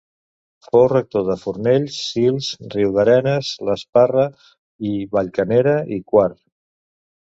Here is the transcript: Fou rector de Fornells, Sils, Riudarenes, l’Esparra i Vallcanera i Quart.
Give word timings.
Fou 0.69 0.85
rector 0.93 1.25
de 1.27 1.35
Fornells, 1.41 1.99
Sils, 2.07 2.49
Riudarenes, 2.77 3.53
l’Esparra 3.71 4.27
i 4.93 4.99
Vallcanera 5.17 5.81
i 6.01 6.05
Quart. 6.13 6.41